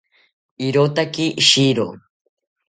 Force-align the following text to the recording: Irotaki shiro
Irotaki 0.67 1.27
shiro 1.47 1.87